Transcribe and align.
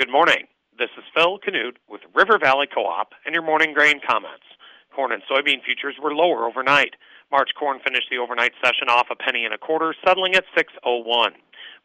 Good 0.00 0.10
morning. 0.10 0.48
This 0.78 0.88
is 0.96 1.04
Phil 1.14 1.36
Canute 1.44 1.76
with 1.86 2.00
River 2.14 2.38
Valley 2.40 2.66
Co-op 2.66 3.12
and 3.26 3.34
your 3.34 3.44
morning 3.44 3.74
grain 3.74 4.00
comments. 4.00 4.48
Corn 4.96 5.12
and 5.12 5.20
soybean 5.30 5.62
futures 5.62 5.96
were 6.02 6.14
lower 6.14 6.48
overnight. 6.48 6.96
March 7.30 7.50
corn 7.52 7.80
finished 7.84 8.08
the 8.10 8.16
overnight 8.16 8.52
session 8.64 8.88
off 8.88 9.08
a 9.10 9.14
penny 9.14 9.44
and 9.44 9.52
a 9.52 9.58
quarter, 9.58 9.94
settling 10.02 10.34
at 10.34 10.44
601. 10.56 11.34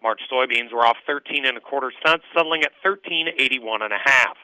March 0.02 0.22
soybeans 0.32 0.72
were 0.72 0.86
off 0.86 0.96
13 1.06 1.46
and 1.46 1.58
a 1.58 1.60
quarter 1.60 1.92
cents, 2.08 2.24
settling 2.34 2.64
at 2.64 2.72
1381 2.88 3.82
and 3.82 3.92
a 3.92 4.00
half. 4.02 4.38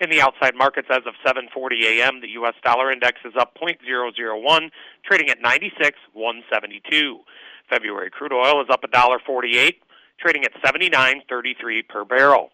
In 0.00 0.08
the 0.08 0.22
outside 0.22 0.54
markets 0.56 0.88
as 0.90 1.04
of 1.04 1.12
7:40 1.26 1.84
a.m., 1.84 2.22
the 2.22 2.30
U.S. 2.40 2.54
dollar 2.64 2.90
index 2.90 3.20
is 3.26 3.34
up 3.38 3.54
0.001, 3.60 4.70
trading 5.04 5.28
at 5.28 5.42
96.172. 5.42 7.16
February 7.68 8.08
crude 8.08 8.32
oil 8.32 8.62
is 8.62 8.68
up 8.70 8.80
$1.48, 8.80 9.74
trading 10.18 10.44
at 10.44 10.54
79.33 10.62 11.86
per 11.86 12.06
barrel. 12.06 12.48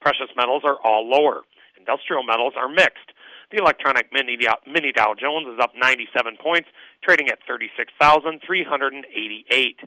Precious 0.00 0.30
metals 0.36 0.62
are 0.64 0.78
all 0.84 1.08
lower. 1.08 1.42
Industrial 1.78 2.22
metals 2.22 2.54
are 2.56 2.68
mixed. 2.68 3.12
The 3.50 3.58
electronic 3.58 4.12
mini 4.12 4.36
Dow, 4.36 5.14
Jones 5.14 5.46
is 5.46 5.58
up 5.60 5.72
97 5.76 6.36
points, 6.42 6.68
trading 7.02 7.28
at 7.28 7.38
36,388. 7.46 9.80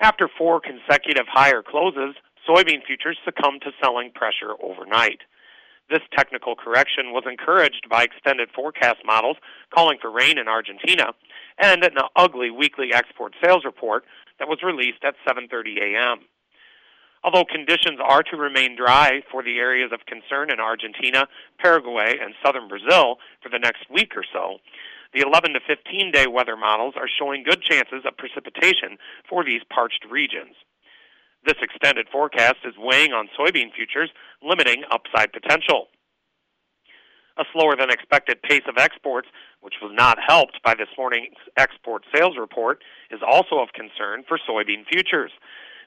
After 0.00 0.28
four 0.36 0.60
consecutive 0.60 1.26
higher 1.28 1.62
closes, 1.62 2.16
soybean 2.48 2.84
futures 2.86 3.18
succumbed 3.24 3.62
to 3.62 3.72
selling 3.82 4.12
pressure 4.12 4.54
overnight. 4.62 5.22
This 5.90 6.02
technical 6.16 6.54
correction 6.54 7.12
was 7.12 7.24
encouraged 7.26 7.88
by 7.88 8.04
extended 8.04 8.50
forecast 8.54 8.98
models 9.04 9.38
calling 9.74 9.98
for 10.00 10.10
rain 10.10 10.36
in 10.36 10.46
Argentina 10.46 11.14
and 11.58 11.82
an 11.82 11.96
ugly 12.14 12.50
weekly 12.50 12.92
export 12.92 13.34
sales 13.42 13.64
report 13.64 14.04
that 14.38 14.48
was 14.48 14.62
released 14.62 15.02
at 15.02 15.16
7:30 15.26 15.80
a.m. 15.80 16.26
Although 17.24 17.44
conditions 17.44 17.98
are 18.02 18.22
to 18.24 18.36
remain 18.36 18.76
dry 18.76 19.22
for 19.30 19.42
the 19.42 19.58
areas 19.58 19.90
of 19.92 20.06
concern 20.06 20.50
in 20.50 20.60
Argentina, 20.60 21.26
Paraguay, 21.58 22.16
and 22.20 22.34
southern 22.44 22.68
Brazil 22.68 23.16
for 23.42 23.48
the 23.48 23.58
next 23.58 23.90
week 23.90 24.12
or 24.16 24.24
so, 24.32 24.58
the 25.14 25.20
11 25.20 25.54
to 25.54 25.60
15 25.66 26.12
day 26.12 26.26
weather 26.26 26.56
models 26.56 26.94
are 26.96 27.08
showing 27.08 27.42
good 27.42 27.62
chances 27.62 28.04
of 28.06 28.16
precipitation 28.16 28.98
for 29.28 29.44
these 29.44 29.62
parched 29.72 30.04
regions. 30.10 30.54
This 31.44 31.56
extended 31.62 32.08
forecast 32.12 32.58
is 32.64 32.74
weighing 32.76 33.12
on 33.12 33.28
soybean 33.38 33.72
futures, 33.74 34.10
limiting 34.42 34.84
upside 34.90 35.32
potential. 35.32 35.88
A 37.38 37.44
slower 37.52 37.76
than 37.78 37.90
expected 37.90 38.42
pace 38.42 38.66
of 38.68 38.78
exports, 38.78 39.28
which 39.60 39.74
was 39.80 39.92
not 39.94 40.18
helped 40.26 40.60
by 40.64 40.74
this 40.74 40.88
morning's 40.98 41.38
export 41.56 42.02
sales 42.14 42.36
report, 42.38 42.82
is 43.10 43.20
also 43.26 43.60
of 43.60 43.68
concern 43.72 44.24
for 44.26 44.38
soybean 44.38 44.84
futures. 44.90 45.30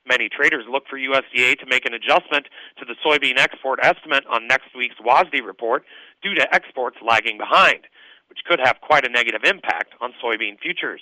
Many 0.06 0.30
traders 0.30 0.66
look 0.70 0.84
for 0.90 0.98
USDA 0.98 1.60
to 1.60 1.66
make 1.68 1.86
an 1.86 1.94
adjustment 1.94 2.48
to 2.80 2.86
the 2.86 2.96
soybean 3.06 3.38
export 3.38 3.80
estimate 3.84 4.26
on 4.28 4.48
next 4.48 4.76
week's 4.76 4.96
WASDE 5.00 5.46
report 5.46 5.84
due 6.24 6.34
to 6.34 6.54
exports 6.54 6.98
lagging 7.06 7.38
behind, 7.38 7.86
which 8.28 8.40
could 8.48 8.60
have 8.64 8.82
quite 8.82 9.06
a 9.06 9.12
negative 9.12 9.42
impact 9.44 9.94
on 10.02 10.14
soybean 10.24 10.60
futures. 10.60 11.02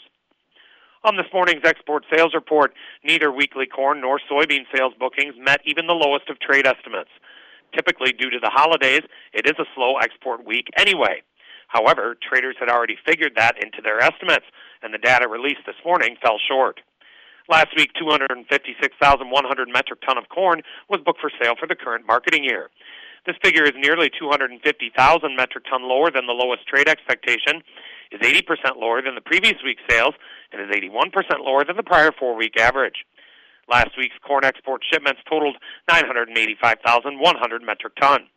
On 1.06 1.16
this 1.16 1.32
morning's 1.34 1.64
export 1.64 2.04
sales 2.14 2.34
report, 2.34 2.74
neither 3.06 3.32
weekly 3.32 3.66
corn 3.66 4.02
nor 4.02 4.20
soybean 4.30 4.66
sales 4.76 4.94
bookings 5.00 5.36
met 5.38 5.62
even 5.64 5.88
the 5.88 5.94
lowest 5.94 6.30
of 6.30 6.40
trade 6.42 6.68
estimates. 6.68 7.12
Typically, 7.74 8.12
due 8.12 8.30
to 8.30 8.40
the 8.42 8.52
holidays, 8.52 9.04
it 9.32 9.46
is 9.46 9.56
a 9.60 9.70
slow 9.76 9.96
export 9.98 10.46
week 10.46 10.68
anyway. 10.78 11.22
However, 11.70 12.18
traders 12.22 12.58
had 12.60 12.68
already 12.68 12.98
figured 13.06 13.34
that 13.38 13.64
into 13.64 13.82
their 13.82 14.04
estimates, 14.04 14.46
and 14.82 14.94
the 14.94 14.98
data 14.98 15.28
released 15.30 15.64
this 15.66 15.80
morning 15.86 16.18
fell 16.22 16.40
short. 16.50 16.82
Last 17.50 17.70
week, 17.76 17.90
256,100 17.98 19.70
metric 19.70 20.00
ton 20.06 20.20
of 20.20 20.30
corn 20.30 20.62
was 20.88 21.02
booked 21.04 21.20
for 21.20 21.32
sale 21.42 21.56
for 21.60 21.66
the 21.66 21.74
current 21.76 22.06
marketing 22.06 22.44
year. 22.44 22.70
This 23.26 23.36
figure 23.42 23.64
is 23.64 23.74
nearly 23.76 24.12
250,000 24.18 24.62
metric 25.36 25.66
ton 25.68 25.82
lower 25.90 26.12
than 26.12 26.28
the 26.28 26.34
lowest 26.34 26.68
trade 26.68 26.88
expectation, 26.88 27.64
is 28.12 28.22
80% 28.22 28.78
lower 28.78 29.02
than 29.02 29.16
the 29.16 29.22
previous 29.22 29.56
week's 29.66 29.82
sales, 29.90 30.14
and 30.52 30.62
is 30.62 30.70
81% 30.70 31.10
lower 31.44 31.66
than 31.66 31.76
the 31.76 31.82
prior 31.82 32.12
four 32.12 32.36
week 32.36 32.56
average. 32.60 33.04
Last 33.68 33.98
week's 33.98 34.18
corn 34.26 34.46
export 34.46 34.84
shipments 34.86 35.22
totaled 35.28 35.58
985,100 35.90 37.64
metric 37.64 37.96
ton. 38.00 38.28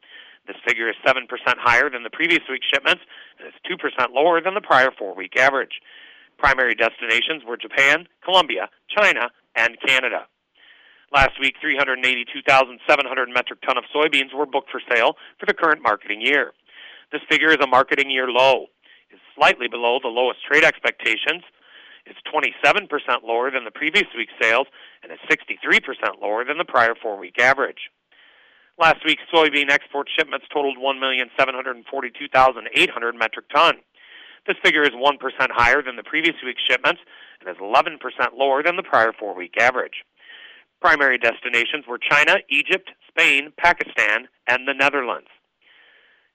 This 0.46 0.56
figure 0.66 0.88
is 0.88 0.96
7% 1.06 1.28
higher 1.58 1.90
than 1.90 2.02
the 2.02 2.10
previous 2.10 2.42
week's 2.50 2.66
shipments 2.66 3.02
and 3.38 3.46
is 3.46 3.54
2% 3.70 4.12
lower 4.14 4.40
than 4.40 4.54
the 4.54 4.60
prior 4.60 4.90
four 4.90 5.14
week 5.14 5.38
average. 5.38 5.80
Primary 6.42 6.74
destinations 6.74 7.44
were 7.46 7.56
Japan, 7.56 8.08
Colombia, 8.24 8.68
China, 8.90 9.30
and 9.54 9.78
Canada. 9.86 10.26
Last 11.14 11.38
week, 11.40 11.54
382,700 11.60 13.28
metric 13.28 13.60
ton 13.62 13.78
of 13.78 13.84
soybeans 13.94 14.34
were 14.34 14.46
booked 14.46 14.72
for 14.72 14.80
sale 14.92 15.14
for 15.38 15.46
the 15.46 15.54
current 15.54 15.80
marketing 15.82 16.20
year. 16.20 16.52
This 17.12 17.20
figure 17.30 17.50
is 17.50 17.58
a 17.62 17.68
marketing 17.68 18.10
year 18.10 18.26
low. 18.28 18.66
It's 19.10 19.22
slightly 19.36 19.68
below 19.68 20.00
the 20.02 20.08
lowest 20.08 20.40
trade 20.44 20.64
expectations. 20.64 21.44
It's 22.06 22.18
27% 22.26 22.88
lower 23.22 23.52
than 23.52 23.64
the 23.64 23.70
previous 23.70 24.08
week's 24.16 24.32
sales 24.42 24.66
and 25.04 25.12
is 25.12 25.20
63% 25.30 26.20
lower 26.20 26.44
than 26.44 26.58
the 26.58 26.64
prior 26.64 26.96
four-week 27.00 27.38
average. 27.38 27.88
Last 28.80 29.04
week's 29.06 29.22
soybean 29.32 29.70
export 29.70 30.08
shipments 30.18 30.48
totaled 30.52 30.78
1,742,800 30.78 33.14
metric 33.14 33.48
ton. 33.54 33.76
This 34.46 34.56
figure 34.62 34.82
is 34.82 34.90
1% 34.90 35.18
higher 35.50 35.82
than 35.82 35.96
the 35.96 36.02
previous 36.02 36.36
week's 36.44 36.62
shipments 36.68 37.00
and 37.40 37.48
is 37.48 37.56
11% 37.60 37.98
lower 38.34 38.62
than 38.62 38.76
the 38.76 38.82
prior 38.82 39.12
four 39.12 39.34
week 39.34 39.54
average. 39.60 40.04
Primary 40.80 41.18
destinations 41.18 41.86
were 41.86 41.98
China, 41.98 42.38
Egypt, 42.50 42.90
Spain, 43.06 43.52
Pakistan, 43.56 44.26
and 44.48 44.66
the 44.66 44.74
Netherlands. 44.74 45.28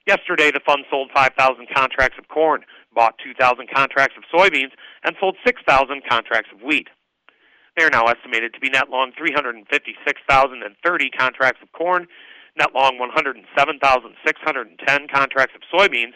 Yesterday, 0.07 0.51
the 0.51 0.61
fund 0.65 0.85
sold 0.89 1.11
5,000 1.13 1.67
contracts 1.75 2.17
of 2.17 2.29
corn, 2.29 2.63
bought 2.95 3.19
2,000 3.21 3.69
contracts 3.69 4.15
of 4.15 4.23
soybeans, 4.33 4.71
and 5.03 5.17
sold 5.19 5.35
6,000 5.45 6.01
contracts 6.09 6.49
of 6.53 6.61
wheat. 6.61 6.87
They 7.75 7.83
are 7.83 7.89
now 7.89 8.05
estimated 8.05 8.53
to 8.53 8.61
be 8.61 8.69
net 8.69 8.89
long 8.89 9.11
356,030 9.17 11.09
contracts 11.09 11.61
of 11.61 11.73
corn, 11.73 12.07
net 12.57 12.73
long 12.73 12.97
107,610 12.97 15.07
contracts 15.13 15.55
of 15.55 15.61
soybeans, 15.69 16.13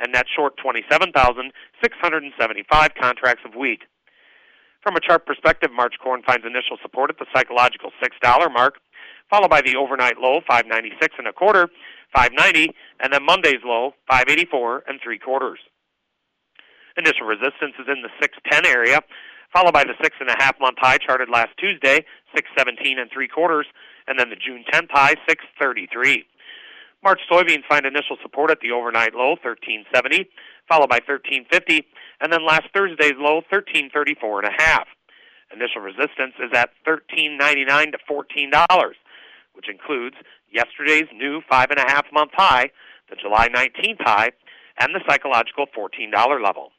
and 0.00 0.12
net 0.12 0.26
short 0.34 0.56
27,675 0.56 2.90
contracts 3.00 3.44
of 3.44 3.54
wheat. 3.54 3.82
From 4.82 4.96
a 4.96 5.00
chart 5.00 5.26
perspective, 5.26 5.70
March 5.72 5.96
corn 6.02 6.22
finds 6.22 6.46
initial 6.46 6.78
support 6.80 7.10
at 7.10 7.18
the 7.18 7.26
psychological 7.34 7.90
$6 8.02 8.52
mark, 8.52 8.76
followed 9.28 9.50
by 9.50 9.60
the 9.60 9.76
overnight 9.76 10.16
low 10.18 10.40
596 10.48 11.16
and 11.18 11.28
a 11.28 11.32
quarter, 11.32 11.68
590, 12.14 12.74
and 13.00 13.12
then 13.12 13.24
Monday's 13.24 13.62
low 13.64 13.94
584 14.08 14.84
and 14.88 15.00
three 15.02 15.18
quarters. 15.18 15.58
Initial 16.96 17.26
resistance 17.26 17.74
is 17.78 17.86
in 17.88 18.02
the 18.02 18.10
610 18.20 18.66
area, 18.66 19.00
followed 19.52 19.72
by 19.72 19.84
the 19.84 19.94
six 20.02 20.16
and 20.20 20.28
a 20.28 20.36
half 20.38 20.58
month 20.60 20.76
high 20.78 20.98
charted 20.98 21.28
last 21.28 21.50
Tuesday, 21.58 22.04
617 22.34 22.98
and 22.98 23.10
three 23.12 23.28
quarters, 23.28 23.66
and 24.06 24.18
then 24.18 24.30
the 24.30 24.36
June 24.36 24.64
10th 24.72 24.90
high, 24.90 25.14
633. 25.28 26.24
March 27.02 27.20
soybeans 27.30 27.64
find 27.68 27.86
initial 27.86 28.16
support 28.22 28.50
at 28.50 28.60
the 28.60 28.72
overnight 28.72 29.14
low, 29.14 29.30
1370, 29.40 30.28
followed 30.68 30.90
by 30.90 31.00
1350, 31.06 31.86
and 32.20 32.32
then 32.32 32.44
last 32.46 32.68
Thursday's 32.74 33.16
low, 33.16 33.40
1334 33.48 34.44
and 34.44 34.48
a 34.48 34.62
half. 34.62 34.86
Initial 35.52 35.80
resistance 35.80 36.34
is 36.38 36.52
at 36.54 36.70
13.99 36.86 37.92
to 37.92 37.98
14 38.06 38.50
dollars, 38.50 38.96
which 39.54 39.68
includes 39.68 40.16
yesterday's 40.52 41.08
new 41.12 41.40
five 41.50 41.70
and 41.70 41.80
a 41.80 41.90
half 41.90 42.06
month 42.12 42.30
high, 42.34 42.70
the 43.08 43.16
July 43.16 43.48
19th 43.48 44.00
high, 44.00 44.30
and 44.78 44.94
the 44.94 45.00
psychological 45.08 45.66
14 45.74 46.10
dollar 46.10 46.40
level, 46.40 46.70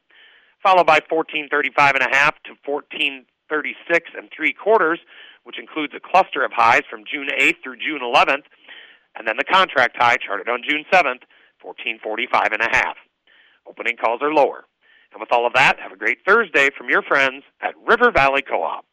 followed 0.63 0.85
by 0.85 0.99
14.35 0.99 1.95
and 1.95 2.03
a 2.03 2.15
half 2.15 2.35
to 2.43 2.53
14.36 2.65 3.25
and 4.17 4.29
three 4.35 4.53
quarters, 4.53 4.99
which 5.43 5.59
includes 5.59 5.93
a 5.95 5.99
cluster 5.99 6.45
of 6.45 6.51
highs 6.53 6.83
from 6.89 7.03
June 7.11 7.27
8th 7.37 7.61
through 7.63 7.77
June 7.77 8.01
11th 8.01 8.45
and 9.15 9.27
then 9.27 9.37
the 9.37 9.43
contract 9.43 9.97
high 9.99 10.17
charted 10.17 10.49
on 10.49 10.63
June 10.67 10.85
7th, 10.91 11.23
1445 11.61 12.53
and 12.53 12.61
a 12.61 12.69
half. 12.71 12.97
Opening 13.67 13.97
calls 13.97 14.21
are 14.21 14.33
lower. 14.33 14.65
And 15.11 15.19
with 15.19 15.31
all 15.31 15.45
of 15.45 15.53
that, 15.53 15.79
have 15.79 15.91
a 15.91 15.97
great 15.97 16.19
Thursday 16.25 16.69
from 16.75 16.89
your 16.89 17.01
friends 17.01 17.43
at 17.61 17.75
River 17.85 18.11
Valley 18.11 18.41
Co-op. 18.41 18.85